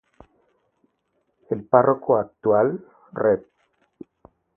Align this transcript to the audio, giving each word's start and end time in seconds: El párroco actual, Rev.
El 1.51 1.63
párroco 1.63 2.17
actual, 2.17 2.83
Rev. 3.11 3.45